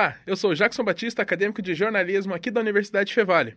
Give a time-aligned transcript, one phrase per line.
[0.00, 3.54] Olá, eu sou Jackson Batista, acadêmico de jornalismo aqui da Universidade Fevale.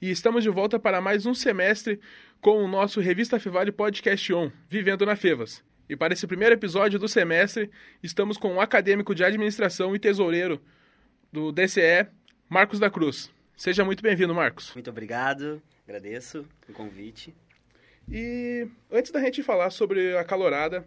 [0.00, 2.00] E estamos de volta para mais um semestre
[2.40, 5.62] com o nosso Revista Fevale Podcast On, Vivendo na Fevas.
[5.90, 7.70] E para esse primeiro episódio do semestre,
[8.02, 10.62] estamos com o um acadêmico de administração e tesoureiro
[11.30, 12.06] do DCE,
[12.48, 13.30] Marcos da Cruz.
[13.54, 14.72] Seja muito bem-vindo, Marcos.
[14.72, 17.34] Muito obrigado, agradeço o convite.
[18.10, 20.86] E antes da gente falar sobre a calorada,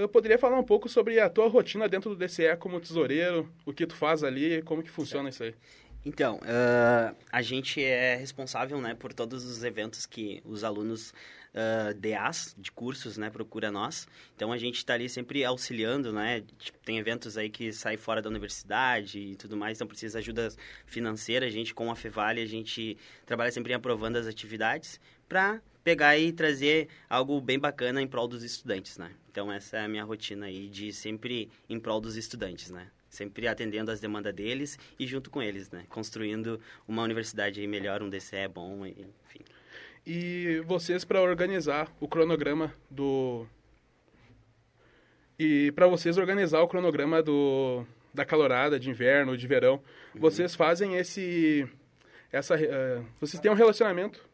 [0.00, 3.72] eu poderia falar um pouco sobre a tua rotina dentro do DCE como tesoureiro, o
[3.72, 5.54] que tu faz ali, como que funciona certo.
[5.54, 5.82] isso aí?
[6.04, 11.14] Então, uh, a gente é responsável né, por todos os eventos que os alunos
[11.54, 14.08] uh, DAs de cursos né, procura nós.
[14.34, 16.42] Então, a gente está ali sempre auxiliando, né?
[16.58, 20.24] Tipo, tem eventos aí que saem fora da universidade e tudo mais, então precisa de
[20.24, 20.48] ajuda
[20.86, 21.46] financeira.
[21.46, 26.32] A gente, com a Fevale, a gente trabalha sempre aprovando as atividades para pegar e
[26.32, 29.10] trazer algo bem bacana em prol dos estudantes, né?
[29.30, 32.88] Então, essa é a minha rotina aí de sempre em prol dos estudantes, né?
[33.12, 35.84] sempre atendendo às demandas deles e junto com eles, né?
[35.90, 39.44] Construindo uma universidade melhor, um DCE bom, enfim.
[40.04, 43.46] E vocês para organizar o cronograma do
[45.38, 49.74] e para vocês organizar o cronograma do da calorada de inverno, de verão,
[50.14, 50.20] uhum.
[50.20, 51.68] vocês fazem esse
[52.32, 54.26] essa uh, vocês têm um relacionamento?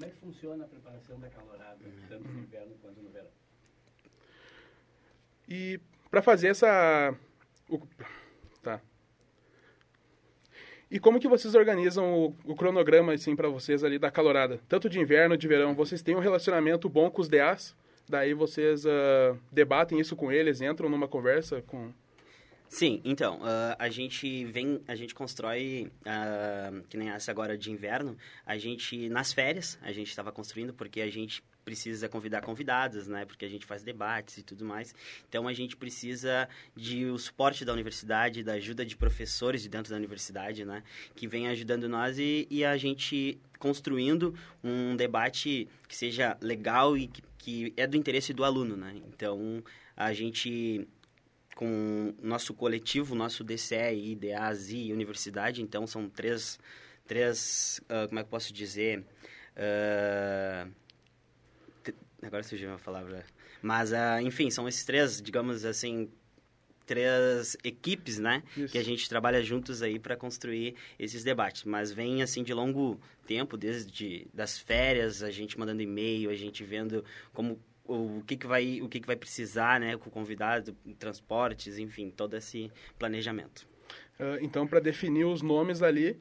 [0.00, 3.28] Como é que funciona a preparação da calorada, tanto no inverno quanto no verão?
[5.46, 5.78] E
[6.10, 7.14] para fazer essa
[7.68, 7.78] o,
[8.62, 8.80] tá.
[10.90, 14.58] E como que vocês organizam o, o cronograma, assim, para vocês ali da calorada?
[14.66, 15.74] Tanto de inverno, de verão.
[15.74, 17.76] Vocês têm um relacionamento bom com os DAs?
[18.08, 21.92] Daí vocês uh, debatem isso com eles, entram numa conversa com...
[22.72, 27.68] Sim, então, uh, a gente vem, a gente constrói, uh, que nem essa agora de
[27.68, 33.08] inverno, a gente, nas férias, a gente estava construindo porque a gente precisa convidar convidados,
[33.08, 33.24] né?
[33.24, 34.94] Porque a gente faz debates e tudo mais.
[35.28, 39.90] Então a gente precisa de o suporte da universidade, da ajuda de professores de dentro
[39.90, 40.84] da universidade, né?
[41.16, 44.32] Que vem ajudando nós e, e a gente construindo
[44.62, 48.94] um debate que seja legal e que, que é do interesse do aluno, né?
[49.08, 49.60] Então
[49.96, 50.88] a gente
[51.54, 56.58] com nosso coletivo, nosso DCE, IDAS e universidade, então são três,
[57.06, 59.04] três uh, como é que eu posso dizer,
[59.56, 60.70] uh,
[62.22, 63.24] Agora surgiu uma palavra.
[63.62, 66.10] Mas, uh, enfim, são esses três, digamos assim,
[66.86, 68.42] três equipes, né?
[68.56, 68.72] Isso.
[68.72, 71.64] Que a gente trabalha juntos aí para construir esses debates.
[71.64, 76.62] Mas vem, assim, de longo tempo, desde das férias, a gente mandando e-mail, a gente
[76.62, 80.76] vendo como o que, que vai o que, que vai precisar né com o convidado
[80.98, 83.66] transportes enfim todo esse planejamento
[84.18, 86.20] uh, então para definir os nomes ali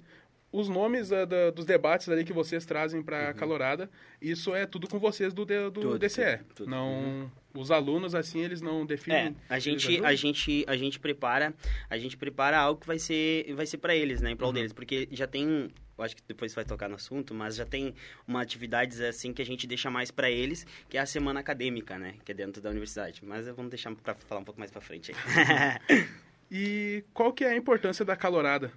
[0.52, 3.34] os nomes uh, da, dos debates ali que vocês trazem para a uhum.
[3.36, 3.90] calorada,
[4.22, 6.38] isso é tudo com vocês do, do tudo, DCE.
[6.38, 6.70] Tudo, tudo.
[6.70, 7.30] Não, uhum.
[7.60, 9.36] Os alunos assim eles não definem.
[9.50, 11.54] É, a gente a gente a gente prepara
[11.90, 14.54] a gente prepara algo que vai ser vai ser para eles, né, em prol uhum.
[14.54, 17.94] deles, porque já tem eu acho que depois vai tocar no assunto, mas já tem
[18.26, 22.00] uma atividades assim que a gente deixa mais para eles, que é a semana acadêmica,
[22.00, 23.22] né, que é dentro da universidade.
[23.26, 26.08] Mas vamos deixar para falar um pouco mais para frente aí.
[26.50, 28.72] e qual que é a importância da calorada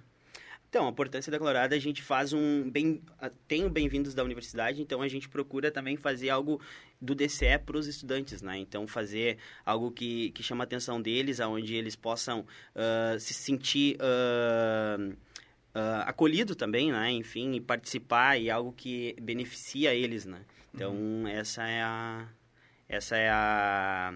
[0.73, 2.99] então, a importância da Colorado, a gente faz um bem
[3.47, 6.59] tem o bem-vindos da universidade, então a gente procura também fazer algo
[6.99, 8.57] do DCE para os estudantes, né?
[8.57, 13.97] Então fazer algo que, que chama a atenção deles, aonde eles possam uh, se sentir
[13.97, 17.11] uh, uh, acolhido também, né?
[17.11, 20.41] Enfim, e participar e algo que beneficia eles, né?
[20.73, 21.27] Então uhum.
[21.27, 22.27] essa é a
[22.89, 24.11] essa é a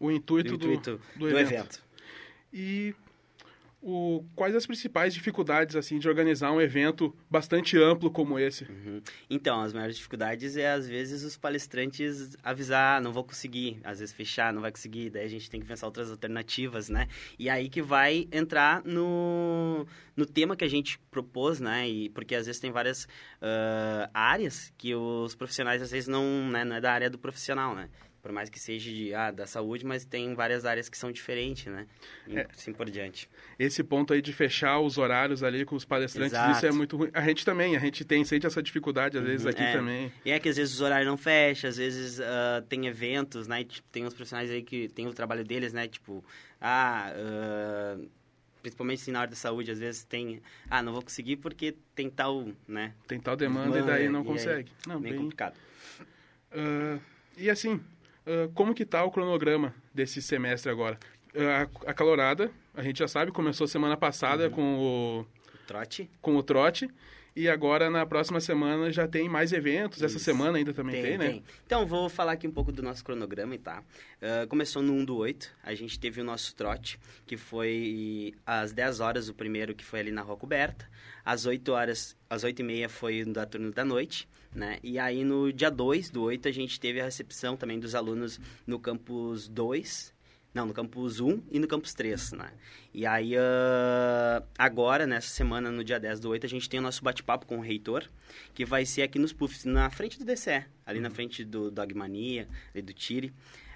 [0.00, 1.52] o intuito, do, intuito do, do, do evento.
[1.52, 1.82] evento.
[2.52, 2.92] E
[3.82, 8.64] o, quais as principais dificuldades assim de organizar um evento bastante amplo como esse?
[8.64, 9.00] Uhum.
[9.28, 14.14] Então, as maiores dificuldades é às vezes os palestrantes avisar, não vou conseguir, às vezes
[14.14, 17.08] fechar, não vai conseguir, daí a gente tem que pensar outras alternativas, né?
[17.38, 21.88] E aí que vai entrar no, no tema que a gente propôs, né?
[21.88, 26.64] E porque às vezes tem várias uh, áreas que os profissionais às vezes não, né,
[26.64, 27.88] não é da área do profissional, né?
[28.22, 31.66] Por mais que seja de, ah, da saúde, mas tem várias áreas que são diferentes,
[31.66, 31.86] né?
[32.26, 33.28] E é, assim por diante.
[33.58, 36.56] Esse ponto aí de fechar os horários ali com os palestrantes, Exato.
[36.56, 37.10] isso é muito ruim.
[37.12, 39.72] A gente também, a gente tem, sente essa dificuldade às uhum, vezes aqui é.
[39.72, 40.12] também.
[40.24, 43.64] E é que às vezes os horários não fecham, às vezes uh, tem eventos, né?
[43.64, 45.88] Tipo, tem uns profissionais aí que tem o trabalho deles, né?
[45.88, 46.24] Tipo,
[46.60, 47.12] ah...
[47.16, 48.20] Uh,
[48.62, 52.10] principalmente assim, na área da saúde, às vezes tem, ah, não vou conseguir porque tem
[52.10, 52.92] tal, né?
[53.06, 54.70] Tem tal demanda, demanda e daí não consegue.
[54.70, 55.56] Aí, não, bem, bem complicado.
[56.52, 57.00] Uh,
[57.36, 57.80] e assim,
[58.30, 60.98] uh, como que está o cronograma desse semestre agora?
[61.34, 61.42] Uh,
[61.86, 64.50] a, a calorada, a gente já sabe, começou semana passada uhum.
[64.50, 65.26] com o...
[65.66, 66.10] Trote.
[66.20, 66.88] Com o trote.
[67.34, 70.02] E agora, na próxima semana, já tem mais eventos.
[70.02, 70.24] Essa Isso.
[70.24, 71.28] semana ainda também tem, Tem, né?
[71.28, 71.44] tem.
[71.64, 73.82] Então, vou falar aqui um pouco do nosso cronograma, tá?
[74.20, 78.72] Ah, começou no 1 do 8, a gente teve o nosso trote, que foi às
[78.72, 80.88] 10 horas o primeiro, que foi ali na Rua Coberta.
[81.24, 84.78] Às 8 horas, às 8 e meia foi da turno da noite, né?
[84.82, 88.40] E aí no dia 2 do 8 a gente teve a recepção também dos alunos
[88.66, 90.12] no campus 2,
[90.52, 92.50] não, no campus 1 e no campus 3, né?
[92.92, 96.82] E aí, ah, agora, nessa semana, no dia 10 do 8, a gente tem o
[96.82, 98.04] nosso bate-papo com o reitor,
[98.52, 102.48] que vai ser aqui nos puffs, na frente do DCE, ali na frente do Dogmania,
[102.74, 103.32] ali do Tire.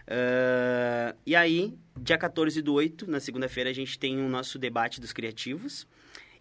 [0.09, 5.01] Ah, e aí, dia 14 do 8, na segunda-feira, a gente tem o nosso debate
[5.01, 5.87] dos criativos.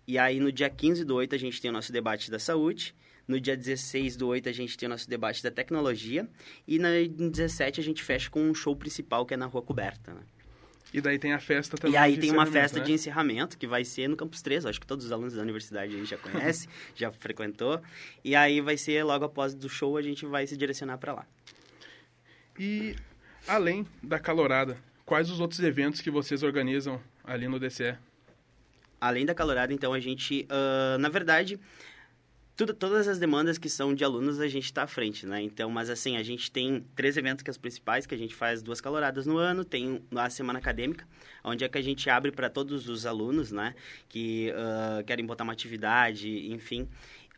[0.08, 2.96] E aí, no dia 15 do 8, a gente tem o nosso debate da saúde.
[3.28, 6.28] No dia 16 do 8, a gente tem o nosso debate da tecnologia.
[6.68, 10.14] E no 17, a gente fecha com um show principal, que é na Rua Coberta,
[10.14, 10.22] né?
[10.94, 11.96] E daí tem a festa também.
[11.96, 12.86] E aí tem uma festa né?
[12.86, 14.64] de encerramento que vai ser no Campus 3.
[14.64, 17.82] Eu acho que todos os alunos da universidade aí já conhecem, já frequentou.
[18.24, 21.26] E aí vai ser logo após do show, a gente vai se direcionar para lá.
[22.60, 22.96] E
[23.48, 27.98] além da calorada, quais os outros eventos que vocês organizam ali no DCE?
[29.02, 31.60] Além da calorada, então, a gente, ah, na verdade,
[32.56, 35.42] tudo, todas as demandas que são de alunos, a gente está à frente, né?
[35.42, 38.36] Então, mas assim, a gente tem três eventos que são os principais, que a gente
[38.36, 41.08] faz duas caloradas no ano, tem a Semana Acadêmica,
[41.44, 43.74] onde é que a gente abre para todos os alunos, né?
[44.08, 46.88] Que ah, querem botar uma atividade, enfim.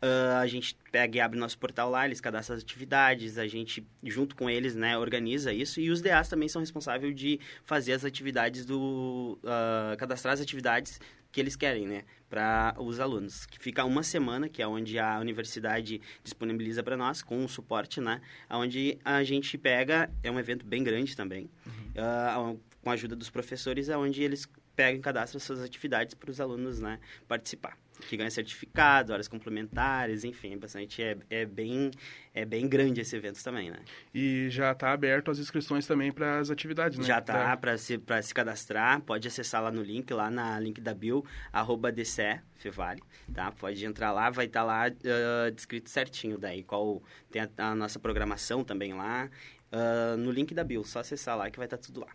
[0.02, 3.86] Ah, a gente pega e abre nosso portal lá, eles cadastram as atividades, a gente,
[4.04, 5.80] junto com eles, né, organiza isso.
[5.80, 9.38] E os DAs também são responsáveis de fazer as atividades do...
[9.44, 11.00] ah, cadastrar as atividades
[11.32, 13.46] que eles querem, né, para os alunos.
[13.46, 18.00] Que fica uma semana, que é onde a universidade disponibiliza para nós, com o suporte,
[18.00, 18.20] né,
[18.50, 21.48] onde a gente pega, é um evento bem grande também,
[21.96, 26.30] ah, com a ajuda dos professores, é onde eles pegam e cadastram suas atividades para
[26.30, 27.76] os alunos, né, participar.
[28.08, 31.90] Que ganha certificado, horas complementares, enfim, é bastante, é, é, bem,
[32.34, 33.78] é bem grande esse evento também, né.
[34.14, 37.06] E já está aberto as inscrições também para as atividades, né?
[37.06, 40.60] Já tá Pra- para se, pra se cadastrar, pode acessar lá no link, lá na
[40.60, 43.02] link da bio, arroba DCE, Fevale,
[43.32, 43.50] tá?
[43.52, 47.98] Pode entrar lá, vai estar lá ah, descrito certinho daí, qual tem a, a nossa
[47.98, 49.30] programação também lá,
[49.72, 52.08] ah, no link da bio, só acessar lá que vai estar tudo lá.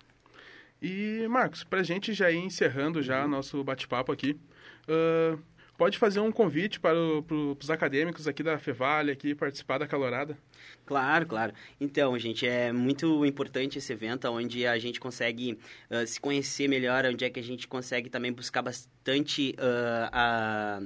[0.81, 3.03] E, Marcos, para a gente já ir encerrando Uhum.
[3.03, 4.39] já nosso bate-papo aqui,
[4.87, 5.37] ah,
[5.77, 9.87] pode fazer um convite para o- pro- os acadêmicos aqui da Fevale aqui participar da
[9.87, 10.37] calorada?
[10.85, 11.53] Claro, claro.
[11.79, 15.57] Então, gente, é muito importante esse evento, onde a gente consegue
[15.89, 20.81] ah, se conhecer melhor, onde é que a gente consegue também buscar bastante ah, a...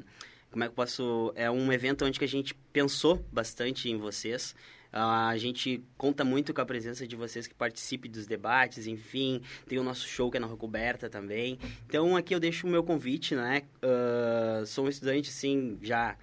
[0.51, 1.33] Como é que eu posso...
[1.35, 4.55] É um evento onde que a gente pensou bastante em vocês.
[4.97, 9.41] Ah, a gente conta muito com a presença de vocês que participem dos debates, enfim.
[9.67, 11.59] Tem o nosso show que é na Rua Coberta também.
[11.85, 13.63] Então, aqui eu deixo o meu convite, né?
[13.81, 16.15] Ah, sou um estudante, sim, já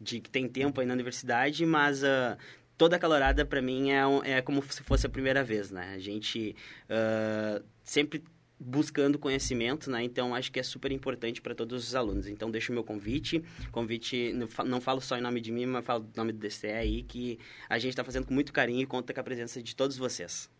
[0.00, 2.36] de que tem tempo aí na universidade, mas ah,
[2.76, 5.92] toda a calorada para mim é, um- é como se fosse a primeira vez, né?
[5.94, 6.56] A gente
[6.90, 8.24] ah, sempre
[8.60, 10.02] buscando conhecimento, né?
[10.02, 12.26] Então acho que é super importante para todos os alunos.
[12.26, 15.66] Então deixo o meu convite, convite não fa- não falo só em nome de mim,
[15.66, 17.38] mas falo em nome do DCE aí que
[17.68, 20.50] a gente está fazendo com muito carinho e conta com a presença de todos vocês.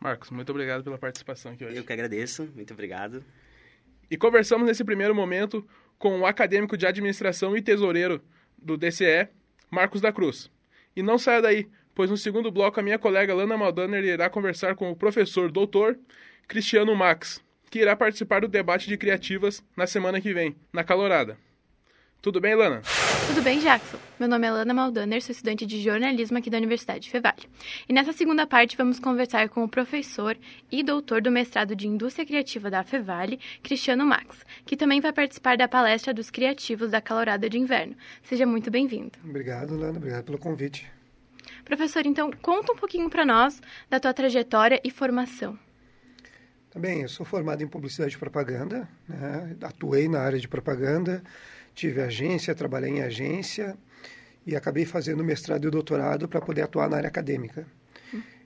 [0.00, 1.76] Marcos, muito obrigado pela participação aqui hoje.
[1.76, 3.24] Eu que agradeço, muito obrigado.
[4.10, 5.66] E conversamos nesse primeiro momento
[5.98, 8.22] com o acadêmico de administração e tesoureiro
[8.56, 9.28] do DCE,
[9.70, 10.50] Marcos da Cruz.
[10.94, 14.74] E não saia daí, pois no segundo bloco a minha colega Lana Maldaner irá conversar
[14.76, 15.98] com o professor doutor
[16.46, 21.38] Cristiano Max, que irá participar do debate de criativas na semana que vem, na Calorada.
[22.20, 22.80] Tudo bem, Lana?
[23.26, 23.98] Tudo bem, Jackson?
[24.18, 27.48] Meu nome é Lana Maldaner, sou estudante de jornalismo aqui da Universidade Fevale.
[27.86, 30.34] E nessa segunda parte vamos conversar com o professor
[30.72, 35.58] e doutor do mestrado de Indústria Criativa da Fevale, Cristiano Max, que também vai participar
[35.58, 37.94] da palestra dos criativos da calorada de inverno.
[38.22, 39.12] Seja muito bem-vindo.
[39.22, 39.98] Obrigado, Lana.
[39.98, 40.90] Obrigado pelo convite.
[41.62, 43.60] Professor, então conta um pouquinho para nós
[43.90, 45.58] da tua trajetória e formação.
[46.74, 49.56] Também, eu sou formado em publicidade e propaganda, né?
[49.62, 51.22] atuei na área de propaganda,
[51.72, 53.78] tive agência, trabalhei em agência
[54.44, 57.64] e acabei fazendo mestrado e doutorado para poder atuar na área acadêmica.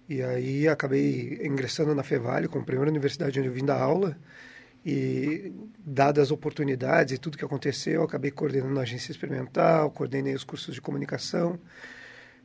[0.06, 4.14] E aí acabei ingressando na Fevale, como primeira universidade onde eu vim dar aula,
[4.84, 10.34] e dadas as oportunidades e tudo que aconteceu, eu acabei coordenando a agência experimental, coordenei
[10.34, 11.58] os cursos de comunicação,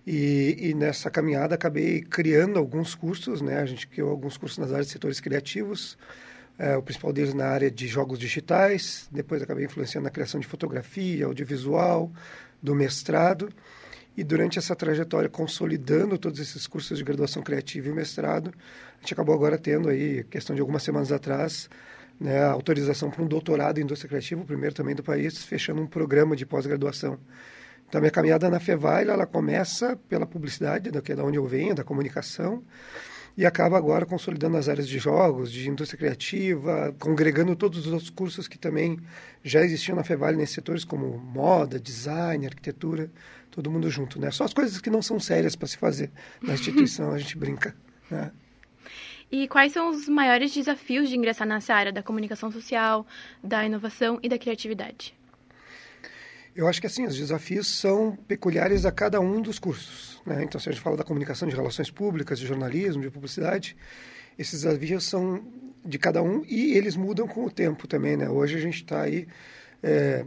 [0.05, 3.60] e, e, nessa caminhada acabei criando alguns cursos, né?
[3.60, 5.98] A gente criou alguns cursos nas áreas de setores criativos,
[6.57, 10.48] é, o principal deles na área de jogos digitais, depois acabei influenciando na criação de
[10.48, 12.12] fotografia, audiovisual,
[12.62, 13.50] do mestrado,
[14.15, 18.53] e durante essa trajetória consolidando todos esses cursos de graduação criativa e mestrado,
[18.98, 21.69] a gente acabou agora tendo aí, questão de algumas semanas atrás,
[22.19, 25.88] né, autorização para um doutorado em indústria criativa, o primeiro também do país, fechando um
[25.88, 27.17] programa de pós-graduação
[27.88, 31.75] Então, a minha caminhada na Fevale, ela começa pela publicidade, é da onde eu venho,
[31.75, 32.63] da comunicação,
[33.36, 38.10] e acaba agora consolidando as áreas de jogos, de indústria criativa, congregando todos os outros
[38.10, 39.00] cursos que também
[39.44, 43.12] já existiam na Fevale nesses setores, como moda, design, arquitetura,
[43.50, 44.30] todo mundo junto, né?
[44.32, 46.12] Só as coisas que não são sérias para se fazer
[46.42, 47.75] na instituição, a gente brinca,
[48.10, 48.32] né?
[49.32, 53.06] E quais são os maiores desafios de ingressar nessa área da comunicação social,
[53.44, 55.16] da inovação e da criatividade?
[56.55, 60.22] Eu acho que assim, os desafios são peculiares a cada um dos cursos.
[60.25, 60.43] Né?
[60.43, 63.75] Então, se a gente fala da comunicação de relações públicas, de jornalismo, de publicidade,
[64.38, 65.43] esses desafios são
[65.83, 68.15] de cada um e eles mudam com o tempo também.
[68.15, 68.29] Né?
[68.29, 69.27] Hoje a gente está aí
[69.81, 70.25] é,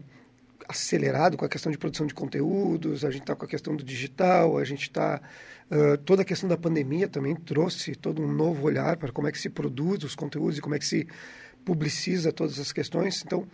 [0.68, 3.84] acelerado com a questão de produção de conteúdos, a gente está com a questão do
[3.84, 5.20] digital, a gente está...
[5.68, 9.32] Uh, toda a questão da pandemia também trouxe todo um novo olhar para como é
[9.32, 11.08] que se produz os conteúdos e como é que se
[11.64, 13.24] publiciza todas as questões.
[13.26, 13.48] Então,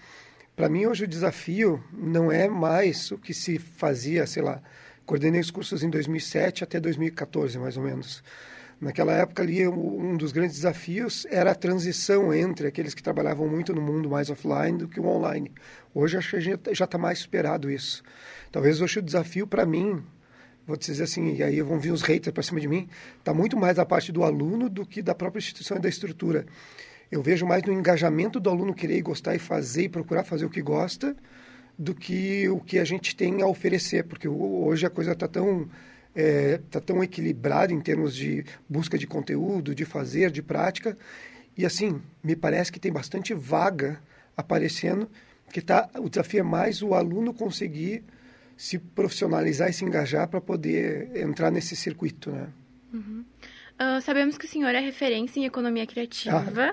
[0.55, 4.63] para mim, hoje o desafio não é mais o que se fazia, sei lá,
[5.07, 8.23] coordenei os cursos em 2007 até 2014, mais ou menos.
[8.79, 13.73] Naquela época ali, um dos grandes desafios era a transição entre aqueles que trabalhavam muito
[13.73, 15.53] no mundo mais offline do que o online.
[15.95, 16.37] Hoje acho que
[16.71, 18.03] a já está mais superado isso.
[18.51, 20.05] Talvez hoje o desafio para mim,
[20.67, 23.57] vou dizer assim, e aí vão vir os haters para cima de mim, está muito
[23.57, 26.45] mais da parte do aluno do que da própria instituição e da estrutura
[27.12, 30.50] eu vejo mais no engajamento do aluno querer gostar e fazer e procurar fazer o
[30.50, 31.14] que gosta
[31.78, 35.69] do que o que a gente tem a oferecer, porque hoje a coisa está tão
[36.14, 40.97] é, tá tão equilibrada em termos de busca de conteúdo, de fazer, de prática,
[41.57, 44.00] e assim me parece que tem bastante vaga
[44.35, 45.07] aparecendo,
[45.52, 48.04] que tá o desafio é mais o aluno conseguir
[48.57, 52.49] se profissionalizar e se engajar para poder entrar nesse circuito, né?
[52.92, 53.25] Uhum.
[53.81, 56.73] Uh, sabemos que o senhor é referência em economia criativa.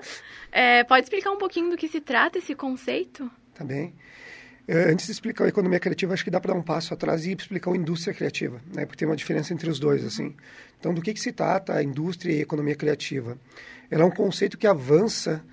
[0.52, 3.30] É, pode explicar um pouquinho do que se trata esse conceito?
[3.54, 3.94] Tá bem.
[4.68, 7.26] Uh, antes de explicar a economia criativa, acho que dá para dar um passo atrás
[7.26, 8.86] e explicar a indústria criativa, né?
[8.86, 10.04] porque tem uma diferença entre os dois.
[10.04, 10.36] assim.
[10.78, 13.38] Então, do que, que se trata a indústria e a economia criativa?
[13.90, 15.44] Ela é um conceito que avança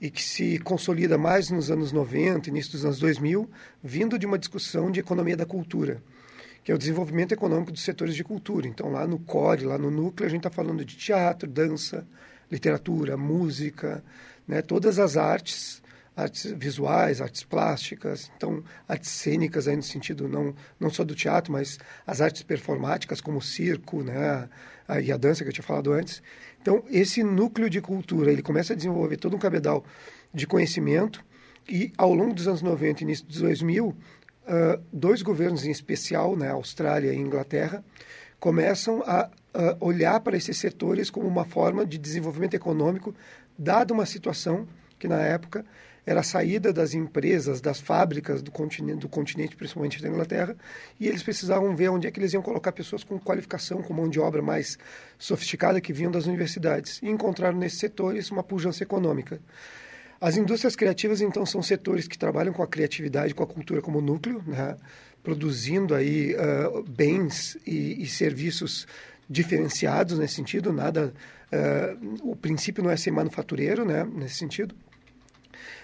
[0.00, 3.48] e que se consolida mais nos anos 90, início dos anos 2000,
[3.82, 6.02] vindo de uma discussão de economia da cultura
[6.64, 8.66] que é o desenvolvimento econômico dos setores de cultura.
[8.68, 12.06] Então, lá no core, lá no núcleo, a gente está falando de teatro, dança,
[12.50, 14.04] literatura, música,
[14.46, 14.62] né?
[14.62, 15.82] todas as artes,
[16.16, 21.52] artes visuais, artes plásticas, então, artes cênicas aí no sentido não, não só do teatro,
[21.52, 24.48] mas as artes performáticas, como o circo né?
[25.02, 26.22] e a dança que eu tinha falado antes.
[26.60, 29.84] Então, esse núcleo de cultura, ele começa a desenvolver todo um cabedal
[30.32, 31.24] de conhecimento
[31.68, 33.96] e, ao longo dos anos 90 e início dos 2000,
[34.46, 37.84] uh, dois governos em especial, né, Austrália e Inglaterra,
[38.38, 43.14] começam a, a olhar para esses setores como uma forma de desenvolvimento econômico,
[43.56, 44.66] dada uma situação
[44.98, 45.64] que na época
[46.04, 50.56] era a saída das empresas, das fábricas do continente, do continente, principalmente da Inglaterra,
[50.98, 54.08] e eles precisavam ver onde é que eles iam colocar pessoas com qualificação, com mão
[54.08, 54.76] de obra mais
[55.18, 57.00] sofisticada que vinham das universidades.
[57.02, 59.40] E encontraram nesses setores uma pujança econômica.
[60.22, 64.00] As indústrias criativas, então, são setores que trabalham com a criatividade, com a cultura como
[64.00, 64.76] núcleo, né?
[65.20, 68.86] produzindo aí uh, bens e, e, serviços
[69.28, 70.72] diferenciados nesse sentido.
[70.72, 71.12] Nada,
[71.52, 74.04] uh, o princípio não é ser manufatureiro, né?
[74.04, 74.76] Nesse sentido.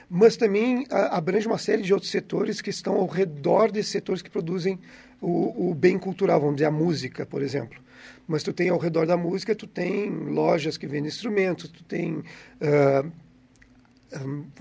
[0.08, 4.22] Mas também uh, abrange uma série de outros setores que estão ao redor desses setores
[4.22, 4.78] que produzem
[5.20, 7.82] o, o bem cultural, vamos dizer, a música, por exemplo
[8.28, 12.18] mas tu tem ao redor da música, tu tem lojas que vendem instrumentos, tu tem
[12.18, 13.10] uh,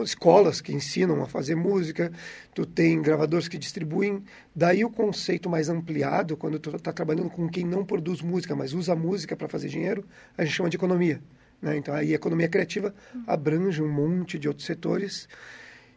[0.03, 2.11] escolas que ensinam a fazer música,
[2.53, 4.23] tu tem gravadores que distribuem.
[4.55, 8.73] Daí o conceito mais ampliado, quando tu está trabalhando com quem não produz música, mas
[8.73, 10.05] usa música para fazer dinheiro,
[10.37, 11.21] a gente chama de economia.
[11.61, 11.77] Né?
[11.77, 12.93] Então, aí a economia criativa
[13.25, 15.27] abrange um monte de outros setores.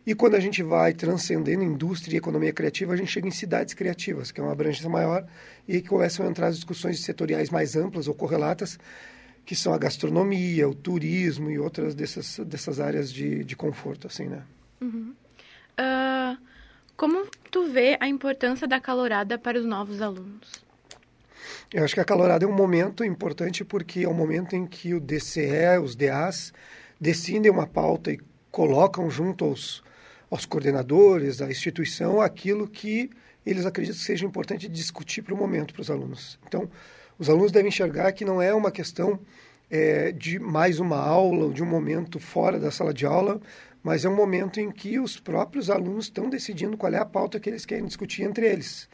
[0.06, 3.74] E quando a gente vai transcendendo indústria e economia criativa, a gente chega em cidades
[3.74, 5.26] criativas, que é uma abrangência maior,
[5.68, 8.78] e começam a entrar as discussões setoriais mais amplas ou correlatas,
[9.50, 14.28] que são a gastronomia, o turismo e outras dessas, dessas áreas de, de conforto, assim,
[14.28, 14.44] né?
[14.80, 15.12] Uhum.
[15.72, 16.38] Uh,
[16.96, 20.62] como tu vê a importância da calorada para os novos alunos?
[21.74, 24.64] Eu acho que a calorada é um momento importante porque é o um momento em
[24.68, 26.52] que o DCE, os DAs,
[27.00, 28.20] decidem uma pauta e
[28.52, 29.82] colocam junto aos,
[30.30, 33.10] aos coordenadores da instituição aquilo que
[33.44, 36.38] eles acreditam que seja importante discutir para o momento para os alunos.
[36.46, 36.70] Então,
[37.20, 39.20] os alunos devem enxergar que não é uma questão
[39.70, 43.38] é, de mais uma aula ou de um momento fora da sala de aula,
[43.82, 47.38] mas é um momento em que os próprios alunos estão decidindo qual é a pauta
[47.38, 48.88] que eles querem discutir entre eles.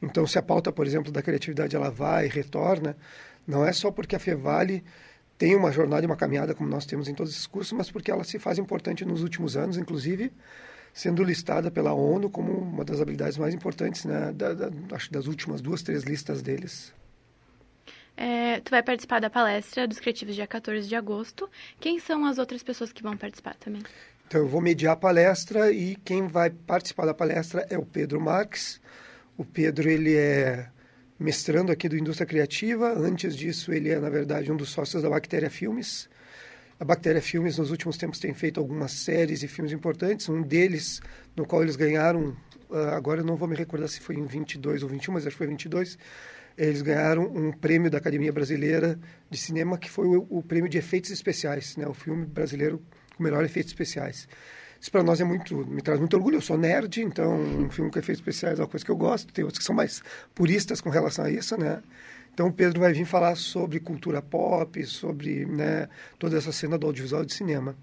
[0.00, 2.96] Então, se a pauta, por exemplo, da criatividade ela vai e retorna,
[3.46, 4.82] não é só porque a Fevale
[5.36, 8.10] tem uma jornada e uma caminhada como nós temos em todos esses cursos, mas porque
[8.10, 10.32] ela se faz importante nos últimos anos, inclusive
[10.94, 15.26] sendo listada pela ONU como uma das habilidades mais importantes, né, da, da, acho das
[15.26, 16.94] últimas duas, três listas deles.
[18.16, 21.50] É, tu vai participar da palestra dos criativos dia 14 de agosto.
[21.78, 23.82] Quem são as outras pessoas que vão participar também?
[24.26, 28.20] Então, eu vou mediar a palestra e quem vai participar da palestra é o Pedro
[28.20, 28.80] Marques.
[29.36, 30.68] O Pedro, ele é
[31.18, 32.92] mestrando aqui do Indústria Criativa.
[32.92, 36.08] Antes disso, ele é, na verdade, um dos sócios da Bactéria Filmes.
[36.78, 40.28] A Bactéria Filmes, nos últimos tempos, tem feito algumas séries e filmes importantes.
[40.28, 41.00] Um deles,
[41.34, 42.36] no qual eles ganharam,
[42.70, 45.34] ah, agora eu não vou me recordar se foi em 22 ou 21, mas acho
[45.34, 45.98] que foi 22,
[46.56, 48.98] eles ganharam um prêmio da Academia Brasileira
[49.30, 51.86] de Cinema, que foi o, o prêmio de efeitos especiais, né?
[51.86, 52.82] o filme brasileiro
[53.16, 54.28] com melhor efeitos especiais.
[54.80, 56.36] Isso para nós é muito, me traz muito orgulho.
[56.36, 59.32] Eu sou nerd, então um filme com efeitos especiais é uma coisa que eu gosto.
[59.32, 60.02] Tem outros que são mais
[60.34, 61.82] puristas com relação a isso, né?
[62.32, 66.86] Então o Pedro vai vir falar sobre cultura pop, sobre né, toda essa cena do
[66.86, 67.74] audiovisual de cinema.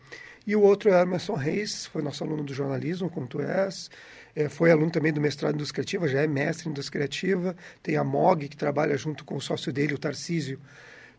[0.46, 3.90] E o outro é Emerson Reis, foi nosso aluno do jornalismo, como tu és.
[4.36, 7.56] É, foi aluno também do mestrado em Indústria Criativa, já é mestre em Indústria Criativa.
[7.82, 10.60] Tem a MOG, que trabalha junto com o sócio dele, o Tarcísio,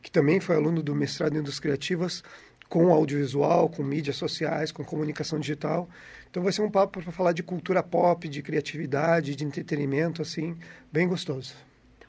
[0.02, 2.24] que também foi aluno do mestrado em Indústrias Criativas,
[2.68, 5.88] com audiovisual, com mídias sociais, com comunicação digital.
[6.28, 10.56] Então vai ser um papo para falar de cultura pop, de criatividade, de entretenimento, assim,
[10.90, 11.54] bem gostoso.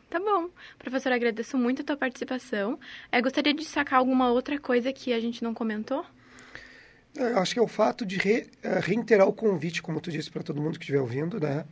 [0.09, 0.49] Tá bom.
[0.79, 2.79] Professor, agradeço muito a tua participação.
[3.11, 6.05] É, gostaria de destacar alguma outra coisa que a gente não comentou?
[7.15, 10.29] Eu acho que é o fato de re, uh, reiterar o convite, como tu disse,
[10.29, 11.65] para todo mundo que estiver ouvindo, né?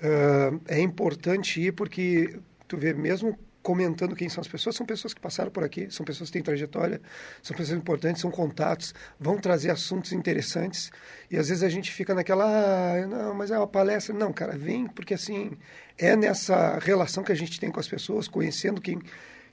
[0.00, 5.14] Uh, é importante ir porque tu vê mesmo comentando quem são as pessoas, são pessoas
[5.14, 7.00] que passaram por aqui, são pessoas que têm trajetória,
[7.42, 10.90] são pessoas importantes, são contatos, vão trazer assuntos interessantes
[11.30, 14.56] e às vezes a gente fica naquela, ah, não, mas é uma palestra, não, cara,
[14.58, 15.52] vem porque assim
[15.96, 18.98] é nessa relação que a gente tem com as pessoas, conhecendo quem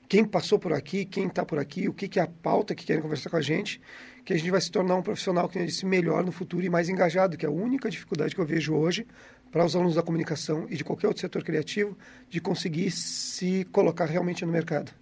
[0.08, 2.84] quem passou por aqui, quem está por aqui, o que, que é a pauta que
[2.84, 3.80] querem conversar com a gente,
[4.24, 6.70] que a gente vai se tornar um profissional, que eu disse, melhor no futuro e
[6.70, 9.06] mais engajado, que é a única dificuldade que eu vejo hoje
[9.50, 11.96] para os alunos da comunicação e de qualquer outro setor criativo,
[12.28, 14.92] de conseguir se colocar realmente no mercado.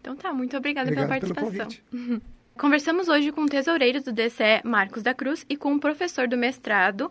[0.00, 1.68] Então tá, muito obrigada Obrigado pela participação.
[1.90, 2.22] Pelo
[2.56, 6.38] Conversamos hoje com o tesoureiro do DCE, Marcos da Cruz, e com o professor do
[6.38, 7.10] mestrado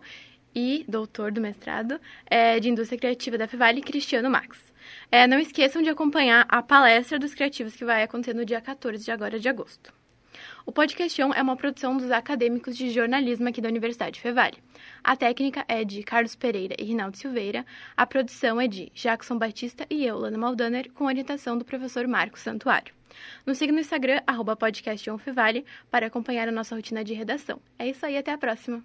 [0.54, 4.58] e doutor do mestrado é, de Indústria Criativa da Fevale, Cristiano Max.
[5.12, 9.04] É, não esqueçam de acompanhar a palestra dos criativos que vai acontecer no dia 14
[9.04, 9.92] de agora de agosto.
[10.64, 14.58] O Podcast é uma produção dos acadêmicos de jornalismo aqui da Universidade Fevale.
[15.02, 17.64] A técnica é de Carlos Pereira e Rinaldo Silveira,
[17.96, 22.40] a produção é de Jackson Batista e eu, Lana Maldaner, com orientação do professor Marcos
[22.40, 22.94] Santuário.
[23.44, 24.56] Nos siga no Instagram, arroba
[25.90, 27.60] para acompanhar a nossa rotina de redação.
[27.78, 28.84] É isso aí, até a próxima!